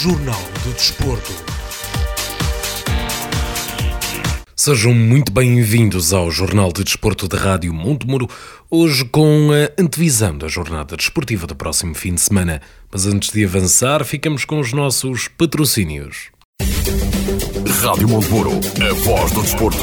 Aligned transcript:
Jornal 0.00 0.40
do 0.62 0.72
Desporto. 0.74 1.32
Sejam 4.54 4.94
muito 4.94 5.32
bem-vindos 5.32 6.12
ao 6.12 6.30
Jornal 6.30 6.72
de 6.72 6.84
Desporto 6.84 7.26
da 7.26 7.36
Rádio 7.36 7.74
Montemuro, 7.74 8.28
hoje 8.70 9.04
com 9.04 9.50
a 9.50 9.82
antevisão 9.82 10.38
da 10.38 10.46
jornada 10.46 10.96
desportiva 10.96 11.48
do 11.48 11.56
próximo 11.56 11.96
fim 11.96 12.14
de 12.14 12.20
semana. 12.20 12.62
Mas 12.92 13.06
antes 13.06 13.32
de 13.32 13.44
avançar, 13.44 14.04
ficamos 14.04 14.44
com 14.44 14.60
os 14.60 14.72
nossos 14.72 15.26
patrocínios. 15.26 16.30
Rádio 17.82 18.08
Montemuro, 18.08 18.52
a 18.52 18.94
voz 18.94 19.32
do 19.32 19.42
desporto. 19.42 19.82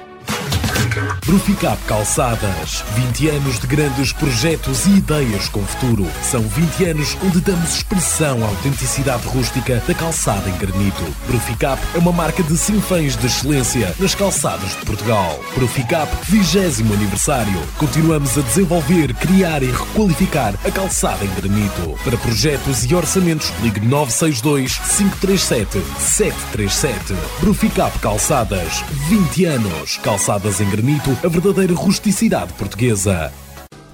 Bruficap 1.31 1.81
Calçadas. 1.85 2.83
20 2.93 3.29
anos 3.29 3.57
de 3.57 3.65
grandes 3.65 4.11
projetos 4.11 4.85
e 4.85 4.97
ideias 4.97 5.47
com 5.47 5.65
futuro. 5.65 6.05
São 6.21 6.41
20 6.41 6.83
anos 6.89 7.17
onde 7.23 7.39
damos 7.39 7.75
expressão 7.75 8.43
à 8.43 8.47
autenticidade 8.49 9.25
rústica 9.29 9.81
da 9.87 9.93
calçada 9.93 10.49
em 10.49 10.57
granito. 10.57 11.01
Bruficap 11.27 11.81
é 11.95 11.99
uma 11.99 12.11
marca 12.11 12.43
de 12.43 12.57
sinfãs 12.57 13.15
de 13.15 13.27
excelência 13.27 13.95
nas 13.97 14.13
calçadas 14.13 14.71
de 14.71 14.85
Portugal. 14.85 15.39
Bruficap 15.55 16.11
20 16.25 16.83
aniversário. 16.93 17.61
Continuamos 17.77 18.37
a 18.37 18.41
desenvolver, 18.41 19.13
criar 19.13 19.63
e 19.63 19.71
requalificar 19.71 20.53
a 20.65 20.69
calçada 20.69 21.23
em 21.23 21.33
granito. 21.33 21.95
Para 22.03 22.17
projetos 22.17 22.83
e 22.83 22.93
orçamentos, 22.93 23.53
ligue 23.61 23.79
962 23.79 24.77
537 24.97 25.81
737. 25.97 27.15
Bruficap 27.39 27.97
Calçadas. 27.99 28.83
20 29.07 29.45
anos. 29.45 29.97
Calçadas 30.03 30.59
em 30.59 30.69
granito 30.69 31.20
a 31.23 31.27
verdadeira 31.27 31.73
rusticidade 31.75 32.51
portuguesa. 32.53 33.31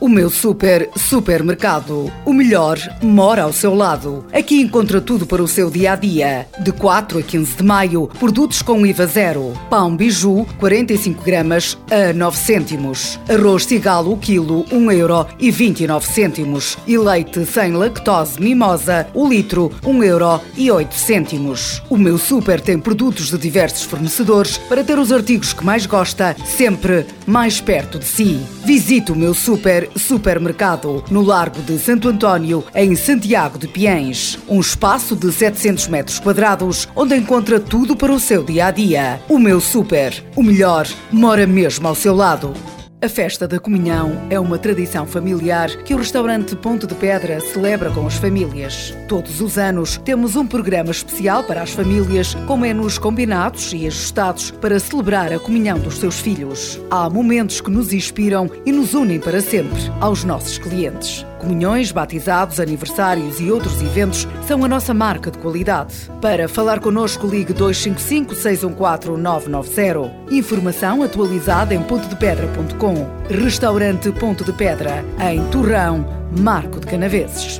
O 0.08 0.10
meu 0.10 0.30
super 0.30 0.90
supermercado. 0.96 2.10
O 2.24 2.32
melhor 2.32 2.80
mora 3.04 3.44
ao 3.44 3.52
seu 3.52 3.76
lado. 3.76 4.26
Aqui 4.32 4.62
encontra 4.62 5.02
tudo 5.02 5.26
para 5.26 5.44
o 5.44 5.48
seu 5.50 5.70
dia 5.70 5.92
a 5.92 5.96
dia. 5.98 6.48
De 6.64 6.72
4 6.72 7.20
a 7.20 7.22
15 7.22 7.58
de 7.58 7.64
maio, 7.64 8.08
produtos 8.18 8.62
com 8.62 8.86
IVA 8.86 9.06
zero. 9.06 9.52
Pão 9.70 9.98
biju, 9.98 10.48
45 10.60 11.22
gramas 11.26 11.78
a 11.92 12.14
9 12.14 12.38
cêntimos. 12.38 13.20
Arroz 13.28 13.66
cigalo, 13.66 14.16
quilo, 14.16 14.66
1 14.72 14.92
euro 14.94 15.28
e 15.38 15.52
29 15.52 16.08
cêntimos. 16.08 16.78
E 16.88 16.98
leite 16.98 17.46
sem 17.46 17.74
lactose 17.74 18.40
mimosa, 18.40 19.10
o 19.14 19.28
litro, 19.28 19.74
1 19.86 20.04
euro 20.06 20.40
e 20.56 20.72
8 20.72 20.96
cêntimos. 20.96 21.84
O 21.90 21.98
meu 21.98 22.18
super 22.18 22.62
tem 22.62 22.80
produtos 22.80 23.30
de 23.30 23.38
diversos 23.38 23.84
fornecedores 23.84 24.58
para 24.58 24.86
ter 24.86 24.98
os 24.98 25.12
artigos 25.12 25.52
que 25.52 25.66
mais 25.66 25.86
gosta, 25.86 26.34
sempre 26.46 27.06
mais 27.26 27.60
perto 27.60 28.00
de 28.00 28.06
si. 28.06 28.40
Visite 28.64 29.12
o 29.12 29.16
meu 29.16 29.34
super 29.34 29.90
supermercado 29.98 31.04
no 31.10 31.22
Largo 31.22 31.62
de 31.62 31.78
Santo 31.80 32.08
António, 32.10 32.64
em 32.76 32.96
Santiago 32.96 33.58
de 33.58 33.68
Piens. 33.68 34.38
Um 34.48 34.60
espaço 34.60 35.16
de 35.16 35.32
700 35.32 35.88
metros 35.88 36.20
quadrados 36.20 36.88
onde 36.96 37.16
encontra 37.16 37.60
tudo 37.60 37.96
para 37.96 38.12
o 38.12 38.20
seu 38.20 38.44
dia 38.44 38.68
a 38.68 38.72
dia. 38.72 39.22
O 39.28 39.40
meu 39.40 39.60
super, 39.60 40.24
o 40.36 40.44
melhor, 40.44 40.88
mora 41.12 41.48
mesmo 41.48 41.88
ao 41.88 41.96
seu 41.96 42.16
lado. 42.16 42.54
A 43.00 43.08
festa 43.08 43.48
da 43.48 43.60
comunhão 43.60 44.26
é 44.28 44.40
uma 44.40 44.58
tradição 44.58 45.06
familiar 45.06 45.70
que 45.84 45.94
o 45.94 45.98
restaurante 45.98 46.56
Ponto 46.56 46.88
de 46.88 46.96
Pedra 46.96 47.40
celebra 47.40 47.92
com 47.92 48.08
as 48.08 48.16
famílias. 48.16 48.92
Todos 49.08 49.40
os 49.40 49.56
anos 49.56 49.98
temos 50.04 50.36
um 50.36 50.48
programa 50.48 50.90
especial 50.90 51.44
para 51.44 51.62
as 51.62 51.70
famílias, 51.70 52.34
com 52.48 52.58
menus 52.58 52.98
combinados 52.98 53.72
e 53.72 53.86
ajustados 53.86 54.50
para 54.50 54.80
celebrar 54.80 55.32
a 55.32 55.38
comunhão 55.38 55.78
dos 55.78 56.00
seus 56.00 56.20
filhos. 56.20 56.82
Há 56.90 57.08
momentos 57.08 57.62
que 57.62 57.70
nos 57.70 57.94
inspiram 57.94 58.50
e 58.66 58.72
nos 58.72 58.96
unem 58.96 59.20
para 59.20 59.42
sempre 59.42 59.80
aos 60.02 60.24
nossos 60.24 60.58
clientes. 60.58 61.24
Comunhões, 61.40 61.92
batizados, 61.92 62.60
aniversários 62.60 63.40
e 63.40 63.52
outros 63.52 63.82
eventos 63.82 64.28
são 64.48 64.64
a 64.64 64.68
nossa 64.68 64.94
marca 64.94 65.30
de 65.30 65.38
qualidade. 65.38 66.10
Para 66.22 66.48
falar 66.48 66.80
connosco, 66.80 67.28
ligue 67.28 67.54
255 67.54 68.36
614 68.36 69.22
990. 69.22 70.34
Informação 70.34 71.04
atualizada 71.04 71.74
em 71.74 71.84
pontodepedra.com. 71.84 73.08
Restaurante 73.30 74.12
Ponto 74.12 74.44
de 74.44 74.54
Pedra, 74.54 75.04
em 75.32 75.44
Torrão, 75.50 76.06
Marco 76.40 76.80
de 76.80 76.88
Canaveses. 76.88 77.60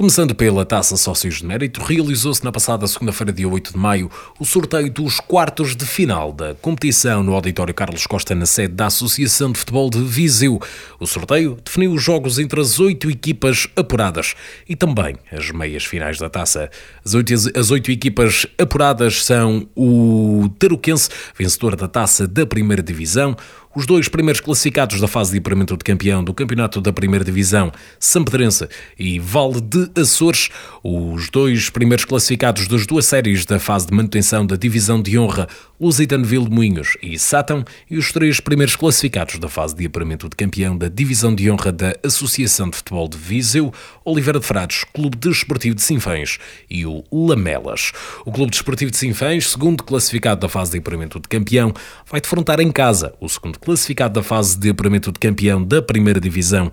Começando 0.00 0.34
pela 0.34 0.64
Taça 0.64 0.96
Sócios 0.96 1.40
de 1.40 1.44
Mérito, 1.44 1.82
realizou-se 1.82 2.42
na 2.42 2.50
passada 2.50 2.86
segunda-feira, 2.86 3.30
dia 3.30 3.46
8 3.46 3.72
de 3.74 3.78
maio, 3.78 4.10
o 4.38 4.46
sorteio 4.46 4.90
dos 4.90 5.20
quartos 5.20 5.76
de 5.76 5.84
final 5.84 6.32
da 6.32 6.54
competição 6.54 7.22
no 7.22 7.34
Auditório 7.34 7.74
Carlos 7.74 8.06
Costa, 8.06 8.34
na 8.34 8.46
sede 8.46 8.72
da 8.72 8.86
Associação 8.86 9.52
de 9.52 9.58
Futebol 9.58 9.90
de 9.90 10.02
Viseu. 10.02 10.58
O 10.98 11.06
sorteio 11.06 11.58
definiu 11.62 11.92
os 11.92 12.02
jogos 12.02 12.38
entre 12.38 12.58
as 12.58 12.80
oito 12.80 13.10
equipas 13.10 13.68
apuradas 13.76 14.34
e 14.66 14.74
também 14.74 15.16
as 15.30 15.50
meias 15.50 15.84
finais 15.84 16.16
da 16.16 16.30
taça. 16.30 16.70
As 17.04 17.12
oito, 17.12 17.34
as 17.54 17.70
oito 17.70 17.90
equipas 17.90 18.46
apuradas 18.58 19.22
são 19.22 19.68
o 19.76 20.48
Taruquense, 20.58 21.10
vencedor 21.38 21.76
da 21.76 21.86
taça 21.86 22.26
da 22.26 22.46
primeira 22.46 22.82
divisão, 22.82 23.36
os 23.74 23.86
dois 23.86 24.08
primeiros 24.08 24.40
classificados 24.40 25.00
da 25.00 25.06
fase 25.06 25.30
de 25.30 25.38
apuramento 25.38 25.76
de 25.76 25.84
campeão 25.84 26.24
do 26.24 26.34
Campeonato 26.34 26.80
da 26.80 26.92
Primeira 26.92 27.24
Divisão, 27.24 27.70
Sampedrense 28.00 28.68
e 28.98 29.18
Vale 29.20 29.60
de 29.60 29.88
Açores, 30.00 30.48
os 30.82 31.30
dois 31.30 31.70
primeiros 31.70 32.04
classificados 32.04 32.66
das 32.66 32.86
duas 32.86 33.06
séries 33.06 33.44
da 33.44 33.60
fase 33.60 33.86
de 33.86 33.94
manutenção 33.94 34.44
da 34.44 34.56
Divisão 34.56 35.00
de 35.00 35.16
Honra, 35.16 35.48
Lusitano 35.80 36.26
de 36.26 36.38
Moinhos 36.38 36.96
e 37.00 37.18
Sátão, 37.18 37.64
e 37.88 37.96
os 37.96 38.12
três 38.12 38.40
primeiros 38.40 38.74
classificados 38.74 39.38
da 39.38 39.48
fase 39.48 39.74
de 39.74 39.86
apuramento 39.86 40.28
de 40.28 40.36
campeão 40.36 40.76
da 40.76 40.88
Divisão 40.88 41.34
de 41.34 41.50
Honra 41.50 41.70
da 41.70 41.94
Associação 42.04 42.68
de 42.68 42.76
Futebol 42.76 43.08
de 43.08 43.16
Viseu, 43.16 43.72
Oliveira 44.04 44.40
de 44.40 44.46
Frades, 44.46 44.84
Clube 44.92 45.16
Desportivo 45.16 45.76
de 45.76 45.82
Sinfãs 45.82 46.38
e 46.68 46.84
o 46.84 47.04
Lamelas. 47.12 47.92
O 48.26 48.32
Clube 48.32 48.50
Desportivo 48.50 48.90
de 48.90 48.96
Sinfãs, 48.96 49.48
segundo 49.48 49.84
classificado 49.84 50.40
da 50.40 50.48
fase 50.48 50.72
de 50.72 50.78
apuramento 50.78 51.20
de 51.20 51.28
campeão, 51.28 51.72
vai 52.10 52.20
defrontar 52.20 52.60
em 52.60 52.72
casa 52.72 53.14
o 53.20 53.28
segundo 53.28 53.59
classificado 53.60 54.14
da 54.14 54.22
fase 54.22 54.58
de 54.58 54.70
apuramento 54.70 55.12
de 55.12 55.18
campeão 55.18 55.62
da 55.62 55.82
primeira 55.82 56.20
divisão, 56.20 56.70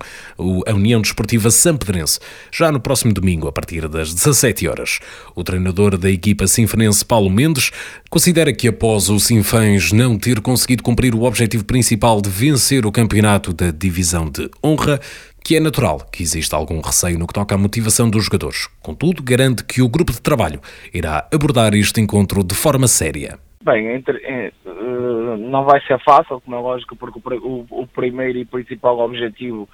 a 0.66 0.74
União 0.74 1.00
Desportiva 1.00 1.50
Sampedrense, 1.50 2.18
já 2.52 2.72
no 2.72 2.80
próximo 2.80 3.12
domingo, 3.12 3.46
a 3.46 3.52
partir 3.52 3.86
das 3.88 4.14
17 4.14 4.66
horas. 4.66 4.98
O 5.34 5.44
treinador 5.44 5.96
da 5.96 6.10
equipa 6.10 6.46
sinfanense, 6.46 7.04
Paulo 7.04 7.30
Mendes, 7.30 7.70
considera 8.10 8.52
que 8.52 8.68
após 8.68 9.08
o 9.08 9.20
Sinfãs 9.20 9.92
não 9.92 10.18
ter 10.18 10.40
conseguido 10.40 10.82
cumprir 10.82 11.14
o 11.14 11.24
objetivo 11.24 11.64
principal 11.64 12.20
de 12.20 12.30
vencer 12.30 12.86
o 12.86 12.92
campeonato 12.92 13.52
da 13.52 13.70
divisão 13.70 14.28
de 14.28 14.50
honra, 14.64 15.00
que 15.42 15.56
é 15.56 15.60
natural 15.60 16.06
que 16.12 16.22
exista 16.22 16.56
algum 16.56 16.80
receio 16.80 17.18
no 17.18 17.26
que 17.26 17.32
toca 17.32 17.54
à 17.54 17.58
motivação 17.58 18.10
dos 18.10 18.24
jogadores. 18.24 18.68
Contudo, 18.82 19.22
garante 19.22 19.64
que 19.64 19.80
o 19.80 19.88
grupo 19.88 20.12
de 20.12 20.20
trabalho 20.20 20.60
irá 20.92 21.26
abordar 21.32 21.74
este 21.74 22.00
encontro 22.00 22.44
de 22.44 22.54
forma 22.54 22.86
séria. 22.86 23.38
Bem, 23.62 23.88
entre, 23.88 24.18
é, 24.24 24.52
não 24.64 25.64
vai 25.64 25.80
ser 25.82 25.98
fácil, 26.04 26.40
como 26.40 26.56
é 26.56 26.60
lógico, 26.60 26.94
porque 26.94 27.18
o, 27.38 27.66
o, 27.70 27.86
primeiro 27.88 28.38
e 28.38 28.44
principal 28.44 28.98
objetivo 29.00 29.68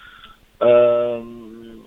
uh, 0.60 1.84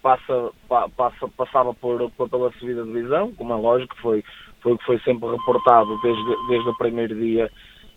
passa, 0.00 0.50
pa, 0.68 0.88
passa, 0.90 1.28
passava 1.36 1.74
por, 1.74 2.08
pela 2.30 2.52
subida 2.52 2.84
de 2.84 2.92
divisão, 2.92 3.32
como 3.34 3.52
é 3.52 3.56
lógico, 3.56 3.96
foi, 4.00 4.22
foi 4.60 4.72
o 4.72 4.78
que 4.78 4.84
foi 4.84 4.98
sempre 5.00 5.28
reportado 5.28 6.00
desde, 6.02 6.46
desde 6.48 6.68
o 6.68 6.78
primeiro 6.78 7.16
dia 7.16 7.50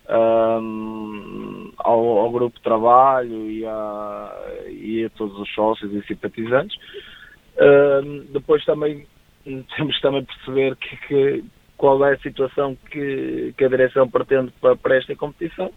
um, 0.08 1.70
ao, 1.78 2.18
ao, 2.18 2.30
grupo 2.30 2.56
de 2.56 2.62
trabalho 2.62 3.50
e 3.50 3.64
a, 3.64 4.32
e 4.68 5.04
a 5.04 5.10
todos 5.10 5.38
os 5.38 5.54
sócios 5.54 5.92
e 5.92 6.02
simpatizantes. 6.06 6.76
Um, 7.60 8.26
depois 8.32 8.64
também 8.64 9.06
temos 9.76 10.00
também 10.00 10.24
perceber 10.24 10.76
que, 10.76 10.96
que, 11.06 11.44
qual 11.78 12.04
é 12.04 12.14
a 12.14 12.18
situação 12.18 12.76
que, 12.90 13.54
que 13.56 13.64
a 13.64 13.68
direção 13.68 14.06
pretende 14.08 14.52
para, 14.60 14.76
para 14.76 14.96
esta 14.96 15.14
competição. 15.16 15.72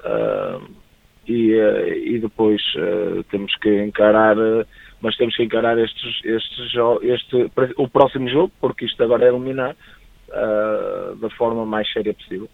Uh, 0.00 0.68
e, 1.26 1.54
uh, 1.54 1.88
e 1.88 2.18
depois 2.18 2.60
uh, 2.74 3.22
temos 3.30 3.54
que 3.56 3.82
encarar, 3.84 4.36
mas 5.00 5.16
temos 5.16 5.36
que 5.36 5.44
encarar 5.44 5.78
estes, 5.78 6.20
estes, 6.24 6.72
este, 7.02 7.50
o 7.76 7.88
próximo 7.88 8.28
jogo, 8.28 8.52
porque 8.60 8.84
isto 8.84 9.02
agora 9.02 9.24
é 9.24 9.28
eliminar, 9.28 9.76
da 11.20 11.30
forma 11.30 11.64
mais 11.64 11.90
séria 11.90 12.12
possível. 12.12 12.48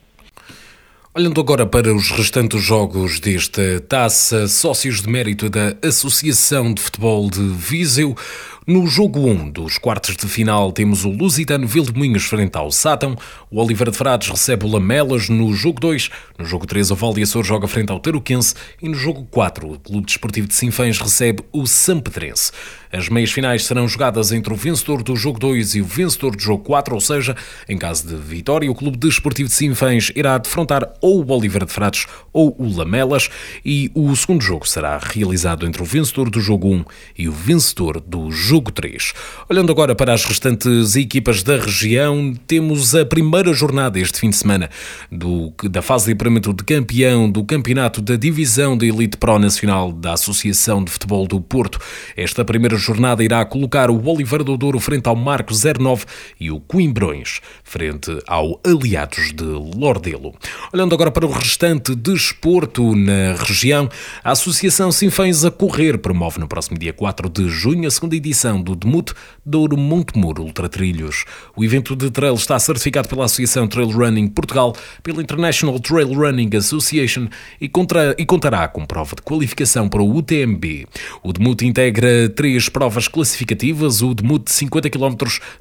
Olhando 1.16 1.40
agora 1.40 1.64
para 1.64 1.94
os 1.94 2.10
restantes 2.10 2.60
jogos 2.60 3.20
desta 3.20 3.80
taça, 3.82 4.48
sócios 4.48 5.00
de 5.00 5.08
mérito 5.08 5.48
da 5.48 5.76
Associação 5.80 6.74
de 6.74 6.82
Futebol 6.82 7.30
de 7.30 7.40
Viseu, 7.40 8.16
no 8.66 8.86
jogo 8.86 9.20
1 9.20 9.50
dos 9.50 9.76
quartos 9.76 10.16
de 10.16 10.26
final 10.26 10.72
temos 10.72 11.04
o 11.04 11.10
Lusitano 11.10 11.66
Vildemunhos 11.66 12.24
frente 12.24 12.56
ao 12.56 12.70
Sátão, 12.70 13.14
o 13.50 13.60
Oliveira 13.60 13.90
de 13.90 13.98
Frades 13.98 14.30
recebe 14.30 14.64
o 14.64 14.70
Lamelas 14.70 15.28
no 15.28 15.52
jogo 15.52 15.78
2, 15.78 16.10
no 16.38 16.46
jogo 16.46 16.66
3 16.66 16.90
o 16.90 16.94
Val 16.94 17.12
Açor 17.22 17.44
joga 17.44 17.68
frente 17.68 17.92
ao 17.92 18.00
Taruquense 18.00 18.54
e 18.80 18.88
no 18.88 18.94
jogo 18.94 19.26
4 19.30 19.70
o 19.70 19.78
Clube 19.78 20.06
Desportivo 20.06 20.48
de 20.48 20.54
Sinfãs 20.54 20.98
recebe 20.98 21.44
o 21.52 21.66
Sampedrense. 21.66 22.52
As 22.90 23.08
meias 23.08 23.32
finais 23.32 23.64
serão 23.64 23.88
jogadas 23.88 24.30
entre 24.30 24.52
o 24.52 24.56
vencedor 24.56 25.02
do 25.02 25.16
jogo 25.16 25.38
2 25.40 25.74
e 25.74 25.80
o 25.80 25.84
vencedor 25.84 26.36
do 26.36 26.40
jogo 26.40 26.62
4, 26.62 26.94
ou 26.94 27.00
seja, 27.00 27.36
em 27.68 27.76
caso 27.76 28.06
de 28.06 28.14
vitória, 28.14 28.70
o 28.70 28.74
Clube 28.74 28.96
Desportivo 28.96 29.48
de 29.48 29.54
Sinfãs 29.54 30.12
irá 30.14 30.38
defrontar 30.38 30.94
ou 31.00 31.20
o 31.20 31.32
Oliveira 31.32 31.66
de 31.66 31.72
Frades 31.72 32.06
ou 32.32 32.54
o 32.56 32.72
Lamelas. 32.72 33.28
E 33.64 33.90
o 33.96 34.14
segundo 34.14 34.42
jogo 34.42 34.66
será 34.68 34.96
realizado 34.98 35.66
entre 35.66 35.82
o 35.82 35.84
vencedor 35.84 36.30
do 36.30 36.40
jogo 36.40 36.68
1 36.68 36.84
e 37.18 37.28
o 37.28 37.32
vencedor 37.32 38.00
do 38.00 38.30
jogo 38.30 38.53
3. 38.60 39.12
Olhando 39.48 39.70
agora 39.70 39.94
para 39.94 40.12
as 40.12 40.24
restantes 40.24 40.96
equipas 40.96 41.42
da 41.42 41.56
região, 41.56 42.34
temos 42.46 42.94
a 42.94 43.04
primeira 43.04 43.52
jornada 43.52 43.98
este 43.98 44.20
fim 44.20 44.30
de 44.30 44.36
semana 44.36 44.70
do, 45.10 45.52
da 45.70 45.82
fase 45.82 46.06
de 46.06 46.12
apuramento 46.12 46.52
de 46.52 46.64
campeão 46.64 47.30
do 47.30 47.44
campeonato 47.44 48.00
da 48.00 48.16
Divisão 48.16 48.76
de 48.76 48.88
Elite 48.88 49.16
Pro 49.16 49.38
Nacional 49.38 49.92
da 49.92 50.12
Associação 50.12 50.84
de 50.84 50.90
Futebol 50.90 51.26
do 51.26 51.40
Porto. 51.40 51.78
Esta 52.16 52.44
primeira 52.44 52.76
jornada 52.76 53.24
irá 53.24 53.44
colocar 53.44 53.90
o 53.90 54.06
Oliveira 54.06 54.44
do 54.44 54.56
Douro 54.56 54.78
frente 54.78 55.08
ao 55.08 55.16
Marco 55.16 55.52
09 55.54 56.04
e 56.38 56.50
o 56.50 56.60
Coimbrões 56.60 57.40
frente 57.62 58.18
ao 58.26 58.60
Aliados 58.64 59.32
de 59.32 59.44
Lordelo. 59.44 60.34
Olhando 60.72 60.94
agora 60.94 61.10
para 61.10 61.26
o 61.26 61.30
restante 61.30 61.94
desporto 61.94 62.94
na 62.94 63.34
região, 63.38 63.88
a 64.22 64.32
Associação 64.32 64.92
Sinfãs 64.92 65.44
a 65.44 65.50
Correr 65.50 65.98
promove 65.98 66.38
no 66.38 66.48
próximo 66.48 66.78
dia 66.78 66.92
4 66.92 67.28
de 67.28 67.48
junho 67.48 67.86
a 67.86 67.90
segunda 67.90 68.16
edição 68.16 68.43
do 68.52 68.74
Demute 68.74 69.14
Douro 69.44 69.76
Montemuro 69.76 70.42
Ultra 70.42 70.68
Trilhos. 70.68 71.24
O 71.56 71.64
evento 71.64 71.96
de 71.96 72.10
trail 72.10 72.34
está 72.34 72.58
certificado 72.58 73.08
pela 73.08 73.24
Associação 73.24 73.66
Trail 73.66 73.90
Running 73.90 74.28
Portugal, 74.28 74.76
pela 75.02 75.22
International 75.22 75.78
Trail 75.80 76.12
Running 76.12 76.50
Association 76.56 77.28
e, 77.60 77.68
contra, 77.68 78.14
e 78.18 78.26
contará 78.26 78.68
com 78.68 78.84
prova 78.84 79.16
de 79.16 79.22
qualificação 79.22 79.88
para 79.88 80.02
o 80.02 80.16
UTMB. 80.16 80.86
O 81.22 81.32
Demute 81.32 81.66
integra 81.66 82.28
três 82.28 82.68
provas 82.68 83.08
classificativas, 83.08 84.02
o 84.02 84.14
Demute 84.14 84.46
de 84.46 84.52
50 84.52 84.90
km, 84.90 85.14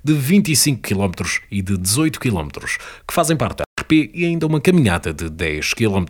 de 0.03 0.13
25 0.13 0.81
km 0.81 1.11
e 1.49 1.61
de 1.61 1.77
18 1.77 2.19
km, 2.19 2.47
que 3.07 3.13
fazem 3.13 3.37
parte 3.37 3.63
e 3.91 4.25
ainda 4.25 4.47
uma 4.47 4.61
caminhada 4.61 5.13
de 5.13 5.29
10 5.29 5.73
km. 5.73 6.05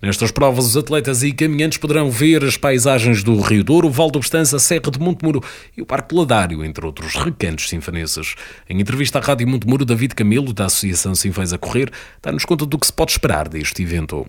Nestas 0.00 0.30
provas, 0.30 0.66
os 0.66 0.76
atletas 0.76 1.22
e 1.22 1.32
caminhantes 1.32 1.78
poderão 1.78 2.10
ver 2.10 2.44
as 2.44 2.56
paisagens 2.56 3.22
do 3.22 3.40
Rio 3.40 3.64
Douro, 3.64 3.88
o 3.88 3.90
Val 3.90 4.10
do 4.10 4.20
Bestança, 4.20 4.56
a 4.56 4.60
Serra 4.60 4.90
de 4.90 5.00
Montemuro 5.00 5.42
e 5.76 5.82
o 5.82 5.86
Parque 5.86 6.14
Ladário, 6.14 6.64
entre 6.64 6.84
outros 6.84 7.14
recantos 7.14 7.68
sinfaneses. 7.68 8.34
Em 8.68 8.80
entrevista 8.80 9.18
à 9.18 9.22
Rádio 9.22 9.48
Montemuro, 9.48 9.84
David 9.84 10.14
Camilo, 10.14 10.52
da 10.52 10.66
Associação 10.66 11.14
Sinfãs 11.14 11.52
a 11.52 11.58
Correr, 11.58 11.90
dá-nos 12.22 12.44
conta 12.44 12.64
do 12.64 12.78
que 12.78 12.86
se 12.86 12.92
pode 12.92 13.12
esperar 13.12 13.48
deste 13.48 13.82
evento. 13.82 14.26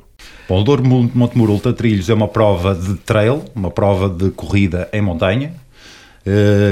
O 0.48 0.64
Douro 0.64 0.84
Montemuro 0.84 1.54
Ultra 1.54 1.74
Trilhos 1.74 2.10
é 2.10 2.14
uma 2.14 2.28
prova 2.28 2.76
de 2.76 2.96
trail, 2.96 3.46
uma 3.56 3.72
prova 3.72 4.10
de 4.10 4.32
corrida 4.32 4.90
em 4.92 5.02
montanha, 5.02 5.54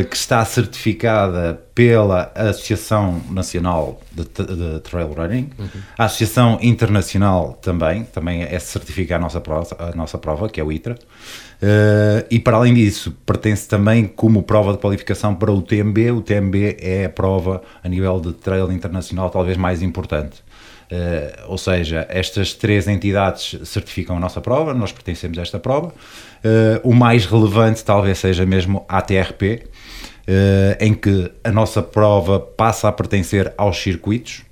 que 0.10 0.16
está 0.16 0.46
certificada 0.46 1.60
pela 1.74 2.32
Associação 2.36 3.22
Nacional 3.32 4.00
de, 4.12 4.24
de 4.24 4.80
Trail 4.82 5.08
Running, 5.08 5.50
uhum. 5.58 5.68
a 5.98 6.06
Associação 6.06 6.60
Internacional 6.62 7.54
também, 7.62 8.04
também 8.04 8.44
é 8.44 8.60
certificar 8.60 9.18
a 9.18 9.22
nossa 9.22 9.42
prova, 9.42 9.76
a 9.80 9.96
nossa 9.96 10.18
prova 10.18 10.50
que 10.50 10.60
é 10.60 10.64
o 10.64 10.72
ITRA, 10.72 10.94
uh, 10.96 12.28
e 12.30 12.38
para 12.38 12.58
além 12.58 12.74
disso, 12.74 13.12
pertence 13.26 13.68
também 13.68 14.06
como 14.06 14.44
prova 14.44 14.74
de 14.74 14.78
qualificação 14.78 15.34
para 15.34 15.52
o 15.52 15.62
TMB. 15.62 16.12
O 16.12 16.22
TMB 16.22 16.78
é 16.80 17.06
a 17.06 17.10
prova 17.10 17.62
a 17.84 17.90
nível 17.90 18.20
de 18.20 18.34
trail 18.34 18.72
internacional 18.72 19.30
talvez 19.30 19.58
mais 19.58 19.82
importante. 19.82 20.44
Uh, 20.92 21.52
ou 21.52 21.58
seja, 21.58 22.08
estas 22.10 22.56
três 22.56 22.88
entidades 22.88 23.60
certificam 23.64 24.18
a 24.18 24.20
nossa 24.20 24.42
prova, 24.42 24.74
nós 24.74 24.92
pertencemos 24.92 25.38
a 25.38 25.44
esta 25.44 25.60
prova. 25.60 25.90
Uh, 25.90 26.82
o 26.84 26.96
mais 26.96 27.28
relevante 27.28 27.84
talvez 27.84 28.18
seja 28.18 28.44
mesmo 28.44 28.84
a 28.90 28.98
ATRP, 28.98 29.62
uh, 29.64 30.84
em 30.84 30.96
que 30.96 31.32
a 31.44 31.52
nossa 31.52 31.84
prova 31.84 32.40
passa 32.40 32.88
a 32.88 32.92
pertencer 32.92 33.54
aos 33.56 33.78
circuitos. 33.78 34.44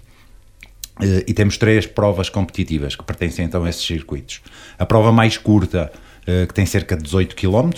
e 1.28 1.34
temos 1.34 1.58
três 1.58 1.86
provas 1.86 2.28
competitivas 2.28 2.96
que 2.96 3.04
pertencem 3.04 3.46
então 3.46 3.64
a 3.64 3.70
esses 3.70 3.86
circuitos. 3.86 4.42
A 4.80 4.86
prova 4.86 5.12
mais 5.12 5.38
curta, 5.38 5.92
que 6.26 6.54
tem 6.56 6.66
cerca 6.66 6.98
de 6.98 7.04
18 7.04 7.36
km, 7.36 7.70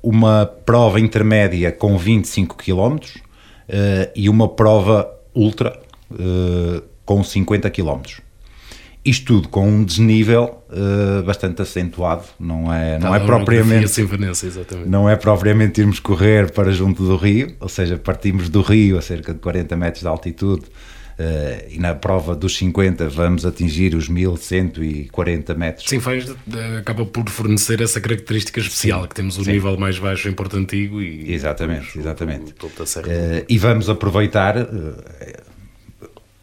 uma 0.00 0.46
prova 0.46 1.00
intermédia 1.00 1.72
com 1.72 1.98
25 1.98 2.56
km 2.56 2.98
e 4.14 4.28
uma 4.28 4.48
prova 4.48 5.12
ultra 5.34 5.76
com 7.04 7.22
50 7.22 7.70
km. 7.70 8.02
Isto 9.04 9.26
tudo 9.26 9.48
com 9.48 9.68
um 9.68 9.82
desnível 9.82 10.62
uh, 10.70 11.24
bastante 11.24 11.60
acentuado, 11.60 12.24
não 12.38 12.72
é, 12.72 13.00
não, 13.00 13.12
é 13.12 13.18
propriamente, 13.18 14.00
não 14.86 15.10
é 15.10 15.16
propriamente 15.16 15.80
irmos 15.80 15.98
correr 15.98 16.52
para 16.52 16.70
junto 16.70 17.04
do 17.04 17.16
rio, 17.16 17.56
ou 17.58 17.68
seja, 17.68 17.98
partimos 17.98 18.48
do 18.48 18.62
rio 18.62 18.96
a 18.96 19.02
cerca 19.02 19.32
de 19.34 19.40
40 19.40 19.76
metros 19.76 20.02
de 20.02 20.08
altitude 20.08 20.66
Uh, 21.12 21.68
e 21.70 21.78
na 21.78 21.94
prova 21.94 22.34
dos 22.34 22.56
50 22.56 23.08
vamos 23.10 23.44
atingir 23.44 23.94
os 23.94 24.08
1140 24.08 25.54
metros. 25.54 25.88
Sim, 25.88 26.00
faz, 26.00 26.34
acaba 26.78 27.04
por 27.04 27.28
fornecer 27.28 27.82
essa 27.82 28.00
característica 28.00 28.58
especial, 28.58 29.02
sim, 29.02 29.08
que 29.08 29.14
temos 29.14 29.36
o 29.36 29.42
nível 29.42 29.76
mais 29.76 29.98
baixo 29.98 30.28
em 30.28 30.32
Porto 30.32 30.56
Antigo 30.56 31.02
e 31.02 31.32
exatamente, 31.32 31.98
exatamente. 31.98 32.54
O, 32.62 32.66
o 32.66 32.68
uh, 32.68 33.44
e 33.46 33.58
vamos 33.58 33.90
aproveitar 33.90 34.56
uh, 34.56 34.96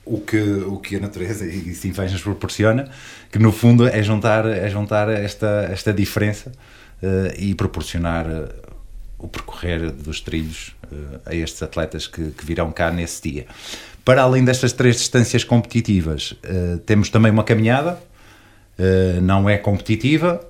o 0.09 0.19
que, 0.19 0.41
o 0.41 0.77
que 0.77 0.95
a 0.95 0.99
natureza 0.99 1.45
e 1.45 1.73
Sinfãs 1.75 2.11
nos 2.11 2.21
proporciona, 2.21 2.89
que 3.31 3.37
no 3.37 3.51
fundo 3.51 3.87
é 3.87 4.01
juntar, 4.01 4.45
é 4.47 4.67
juntar 4.67 5.07
esta, 5.07 5.69
esta 5.71 5.93
diferença 5.93 6.51
uh, 7.01 7.33
e 7.37 7.53
proporcionar 7.53 8.25
uh, 8.27 8.49
o 9.19 9.27
percorrer 9.27 9.91
dos 9.91 10.19
trilhos 10.19 10.75
uh, 10.91 11.21
a 11.27 11.35
estes 11.35 11.61
atletas 11.61 12.07
que, 12.07 12.31
que, 12.31 12.43
virão 12.43 12.71
cá 12.71 12.91
nesse 12.91 13.21
dia. 13.21 13.45
Para 14.03 14.23
além 14.23 14.43
destas 14.43 14.73
três 14.73 14.95
distâncias 14.95 15.43
competitivas, 15.43 16.33
temos 16.87 17.09
também 17.09 17.31
uma 17.31 17.43
caminhada, 17.43 18.01
não 19.21 19.47
é 19.47 19.55
competitiva, 19.55 20.41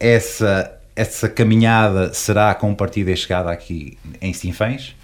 essa, 0.00 0.72
essa 0.96 1.28
caminhada 1.28 2.14
será 2.14 2.54
com 2.54 2.74
partida 2.74 3.10
e 3.10 3.16
chegada 3.16 3.50
aqui 3.50 3.98
em 4.18 4.32
Sinfãs 4.32 4.96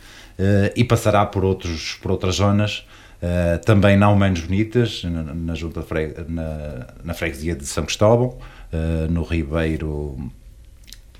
e 0.74 0.84
passará 0.84 1.26
por, 1.26 1.44
outros, 1.44 1.98
por 2.00 2.10
outras 2.10 2.36
zonas 2.36 2.86
Uh, 3.20 3.58
também 3.64 3.96
não 3.96 4.14
menos 4.14 4.40
bonitas, 4.40 5.02
na, 5.02 5.22
na, 5.34 5.54
junta 5.56 5.82
fre, 5.82 6.14
na, 6.28 6.86
na, 7.02 7.14
freguesia 7.14 7.56
de 7.56 7.66
São 7.66 7.84
Cristóvão, 7.84 8.38
uh, 8.72 9.10
no 9.10 9.24
Ribeiro 9.24 10.30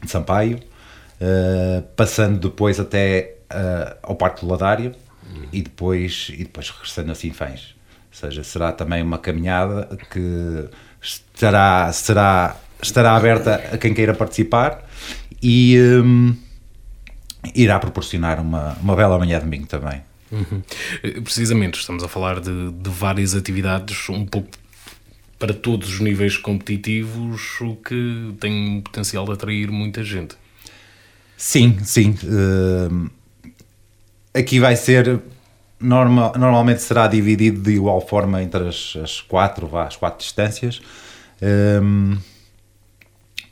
de 0.01 0.09
Sampaio, 0.09 0.59
uh, 0.59 1.83
passando 1.97 2.49
depois 2.49 2.79
até 2.79 3.35
ao 4.03 4.15
Parque 4.15 4.43
do 4.43 4.51
Ladário 4.51 4.95
e, 5.51 5.63
depois, 5.63 6.31
e 6.35 6.45
depois 6.45 6.69
regressando 6.69 7.11
a 7.11 7.15
Sinfãs. 7.15 7.75
Ou 8.13 8.31
seja, 8.31 8.45
será 8.45 8.73
também 8.73 9.03
uma 9.03 9.17
caminhada 9.17 9.89
que 10.11 10.69
estará, 11.01 11.91
será, 11.93 12.57
estará 12.83 13.17
aberta 13.17 13.55
a 13.73 13.79
quem 13.79 13.95
queira 13.95 14.13
participar 14.13 14.85
e 15.43 15.79
um, 15.81 16.37
irá 17.55 17.79
proporcionar 17.79 18.39
uma, 18.39 18.77
uma 18.83 18.95
bela 18.95 19.19
manhã 19.19 19.39
de 19.39 19.47
domingo 19.47 19.67
também 19.67 20.03
Uhum. 20.31 20.63
Precisamente, 21.23 21.79
estamos 21.79 22.03
a 22.03 22.09
falar 22.09 22.41
de, 22.41 22.71
de 22.71 22.91
várias 22.91 23.35
atividades, 23.35 24.09
um 24.09 24.27
pouco 24.27 24.49
para 25.39 25.55
todos 25.55 25.89
os 25.89 26.01
níveis 26.01 26.37
competitivos, 26.37 27.61
o 27.61 27.77
que 27.77 28.35
tem 28.41 28.81
potencial 28.81 29.25
de 29.25 29.33
atrair 29.33 29.71
muita 29.71 30.03
gente. 30.03 30.37
Sim, 31.37 31.79
sim. 31.85 32.17
Uh, 32.25 33.09
aqui 34.35 34.59
vai 34.59 34.77
ser. 34.77 35.21
Normal, 35.81 36.33
normalmente 36.37 36.83
será 36.83 37.07
dividido 37.07 37.61
de 37.61 37.71
igual 37.71 38.01
forma 38.05 38.43
entre 38.43 38.67
as, 38.67 38.97
as 39.01 39.21
quatro, 39.21 39.69
vá, 39.69 39.87
as 39.87 39.95
quatro 39.95 40.19
distâncias. 40.19 40.83
Um, 41.41 42.19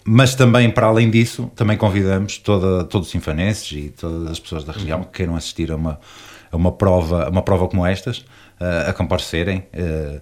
mas 0.04 0.35
também, 0.35 0.68
para 0.68 0.88
além 0.88 1.09
disso, 1.09 1.50
também 1.54 1.76
convidamos 1.76 2.38
toda, 2.38 2.83
todos 2.83 3.09
os 3.09 3.14
infanenses 3.14 3.71
e 3.73 3.90
todas 3.90 4.28
as 4.28 4.40
pessoas 4.40 4.64
da 4.64 4.73
região 4.73 5.04
que 5.04 5.18
queiram 5.18 5.37
assistir 5.37 5.71
a 5.71 5.76
uma, 5.76 6.00
a 6.50 6.56
uma, 6.56 6.72
prova, 6.72 7.28
uma 7.28 7.42
prova 7.42 7.68
como 7.68 7.84
estas, 7.86 8.18
uh, 8.18 8.88
a 8.88 8.92
comparecerem. 8.92 9.66
Uh, 9.74 10.20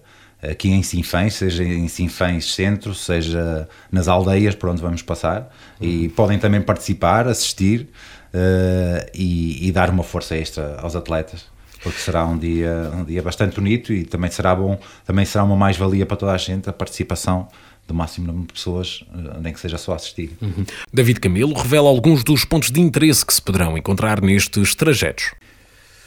aqui 0.51 0.71
em 0.71 0.83
Sinfãs, 0.83 1.35
seja 1.35 1.65
em 1.65 1.89
Sinfãs 1.89 2.53
Centro, 2.53 2.95
seja 2.95 3.69
nas 3.91 4.09
aldeias 4.09 4.55
por 4.55 4.69
onde 4.69 4.83
vamos 4.83 5.03
passar, 5.03 5.51
uhum. 5.81 5.89
e 5.89 6.09
podem 6.11 6.39
também 6.39 6.61
participar, 6.61 7.27
assistir 7.27 7.89
uh, 8.35 9.11
e, 9.15 9.69
e, 9.69 9.73
dar 9.73 9.91
uma 9.91 10.03
força 10.03 10.37
extra 10.37 10.79
aos 10.81 10.95
atletas, 10.95 11.47
porque 11.83 11.99
será 11.99 12.27
um 12.27 12.37
dia, 12.37 12.91
um 12.95 13.05
dia 13.05 13.23
bastante 13.23 13.57
bonito 13.57 13.93
e 13.93 14.05
também 14.05 14.31
será 14.31 14.55
bom, 14.55 14.79
também 15.07 15.25
será 15.25 15.45
uma 15.45 15.57
mais-valia 15.57 16.05
para 16.05 16.17
toda 16.17 16.33
a 16.33 16.39
gente 16.39 16.69
a 16.69 16.73
participação 16.73 17.49
do 17.87 17.95
máximo 17.95 18.27
número 18.27 18.47
de 18.47 18.55
pessoas, 18.55 19.05
eh, 19.15 19.39
nem 19.41 19.53
que 19.53 19.61
seja 19.61 19.77
só 19.77 19.95
assistir. 19.95 20.33
Uhum. 20.41 20.65
David 20.93 21.21
Camilo 21.21 21.53
revela 21.55 21.89
alguns 21.89 22.25
dos 22.25 22.45
pontos 22.45 22.71
de 22.71 22.81
interesse 22.81 23.25
que 23.25 23.35
se 23.35 23.43
poderão 23.43 23.77
encontrar 23.77 24.23
nestes 24.23 24.75
trajetos. 24.75 25.33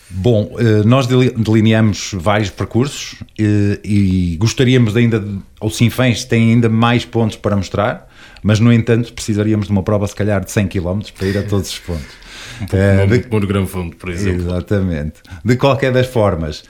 Bom, 0.10 0.56
eh, 0.58 0.84
nós 0.86 1.06
delineamos 1.06 2.12
vários 2.14 2.50
percursos 2.50 3.16
eh, 3.38 3.80
e 3.84 4.38
gostaríamos 4.40 4.96
ainda, 4.96 5.24
ou 5.60 5.70
Sinfãs 5.70 6.24
tem 6.24 6.52
ainda 6.52 6.70
mais 6.70 7.04
pontos 7.04 7.36
para 7.36 7.56
mostrar, 7.58 8.08
mas 8.42 8.60
no 8.60 8.72
entanto 8.72 9.12
precisaríamos 9.14 9.68
de 9.68 9.72
uma 9.74 9.84
prova 9.84 10.08
se 10.08 10.16
calhar 10.16 10.44
de 10.44 10.52
100 10.52 10.68
km 10.70 11.00
para 11.18 11.28
ir 11.28 11.38
a 11.38 11.44
todos 11.44 11.70
os 11.70 11.80
pontos. 11.80 12.28
Um 12.62 12.66
pouco 12.66 12.76
é, 12.78 13.06
de, 13.06 13.68
Fundo, 13.68 13.96
por 13.98 14.10
exemplo. 14.10 14.48
Exatamente. 14.48 15.16
De 15.44 15.58
qualquer 15.58 15.92
das 15.92 16.08
formas, 16.08 16.64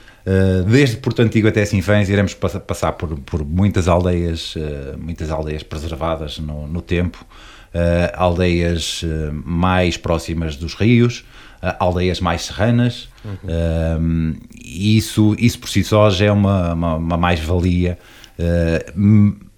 desde 0.66 0.96
Porto 0.96 1.22
Antigo 1.22 1.48
até 1.48 1.64
Sinfãs 1.64 2.08
iremos 2.08 2.34
passar 2.34 2.92
por, 2.92 3.18
por 3.20 3.44
muitas 3.44 3.88
aldeias, 3.88 4.54
muitas 4.98 5.30
aldeias 5.30 5.62
preservadas 5.62 6.38
no, 6.38 6.66
no 6.66 6.82
tempo, 6.82 7.24
aldeias 8.14 9.02
mais 9.44 9.96
próximas 9.96 10.56
dos 10.56 10.74
rios, 10.74 11.24
aldeias 11.78 12.20
mais 12.20 12.42
serranas, 12.42 13.08
uhum. 13.24 14.34
isso, 14.62 15.34
isso 15.38 15.58
por 15.58 15.68
si 15.68 15.82
só 15.82 16.08
já 16.10 16.26
é 16.26 16.32
uma, 16.32 16.72
uma, 16.72 16.96
uma 16.96 17.16
mais-valia. 17.16 17.98
Uh, 18.38 19.48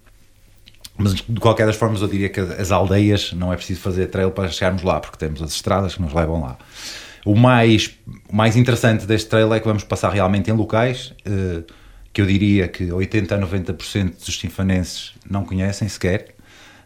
mas 0.97 1.15
de 1.15 1.39
qualquer 1.39 1.65
das 1.65 1.75
formas 1.75 2.01
eu 2.01 2.07
diria 2.07 2.29
que 2.29 2.39
as 2.39 2.71
aldeias 2.71 3.33
não 3.33 3.51
é 3.51 3.55
preciso 3.55 3.81
fazer 3.81 4.07
trail 4.07 4.31
para 4.31 4.49
chegarmos 4.49 4.83
lá, 4.83 4.99
porque 4.99 5.17
temos 5.17 5.41
as 5.41 5.51
estradas 5.51 5.95
que 5.95 6.01
nos 6.01 6.13
levam 6.13 6.41
lá. 6.41 6.57
O 7.25 7.35
mais, 7.35 7.91
o 8.29 8.35
mais 8.35 8.55
interessante 8.55 9.05
deste 9.05 9.29
trail 9.29 9.53
é 9.53 9.59
que 9.59 9.67
vamos 9.67 9.83
passar 9.83 10.09
realmente 10.09 10.49
em 10.49 10.53
locais 10.53 11.13
uh, 11.27 11.63
que 12.13 12.21
eu 12.21 12.25
diria 12.25 12.67
que 12.67 12.91
80 12.91 13.35
a 13.35 13.39
90% 13.39 14.25
dos 14.25 14.39
sinfanenses 14.39 15.13
não 15.29 15.45
conhecem 15.45 15.87
sequer, 15.87 16.35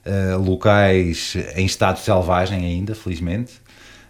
uh, 0.05 0.37
locais 0.41 1.35
em 1.55 1.65
estado 1.65 1.99
selvagem 1.99 2.65
ainda, 2.65 2.93
felizmente, 2.93 3.53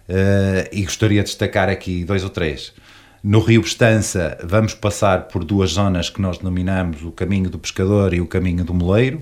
uh, 0.08 0.68
e 0.72 0.82
gostaria 0.84 1.22
de 1.22 1.28
destacar 1.28 1.68
aqui 1.68 2.04
dois 2.04 2.24
ou 2.24 2.30
três. 2.30 2.72
No 3.22 3.40
Rio 3.40 3.62
Bestança 3.62 4.38
vamos 4.44 4.74
passar 4.74 5.28
por 5.28 5.44
duas 5.44 5.70
zonas 5.70 6.08
que 6.08 6.20
nós 6.20 6.38
denominamos 6.38 7.02
o 7.02 7.10
caminho 7.10 7.50
do 7.50 7.58
pescador 7.58 8.14
e 8.14 8.20
o 8.20 8.26
caminho 8.26 8.64
do 8.64 8.72
moleiro. 8.72 9.18